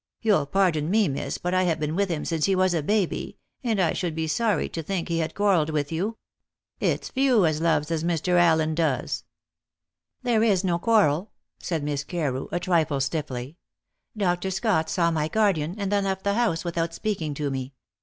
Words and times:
You'll 0.19 0.47
pardon 0.47 0.89
me, 0.89 1.07
miss, 1.07 1.37
but 1.37 1.53
I 1.53 1.61
have 1.65 1.79
been 1.79 1.95
with 1.95 2.09
him 2.09 2.25
since 2.25 2.45
he 2.45 2.55
was 2.55 2.73
a 2.73 2.81
baby, 2.81 3.37
and 3.63 3.79
I 3.79 3.93
should 3.93 4.15
be 4.15 4.25
sorry 4.27 4.67
to 4.67 4.81
think 4.81 5.07
he 5.09 5.19
had 5.19 5.35
quarrelled 5.35 5.69
with 5.69 5.91
you. 5.91 6.17
It's 6.79 7.09
few 7.09 7.45
as 7.45 7.61
loves 7.61 7.91
as 7.91 8.03
Mr. 8.03 8.29
Allen 8.39 8.73
does." 8.73 9.25
"There 10.23 10.41
is 10.43 10.63
no 10.63 10.79
quarrel," 10.79 11.29
said 11.59 11.83
Miss 11.83 12.03
Carew, 12.03 12.47
a 12.51 12.59
trifle 12.59 12.99
stiffly. 12.99 13.57
"Dr. 14.17 14.49
Scott 14.49 14.89
saw 14.89 15.11
my 15.11 15.27
guardian, 15.27 15.75
and 15.77 15.91
then 15.91 16.05
left 16.05 16.23
the 16.23 16.33
house 16.33 16.65
without 16.65 16.95
speaking 16.95 17.35
to 17.35 17.51
me. 17.51 17.75